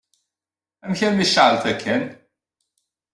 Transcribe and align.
Amek 0.83 0.99
armi 1.07 1.25
tceɛleḍ 1.27 1.63
akken? 1.71 2.03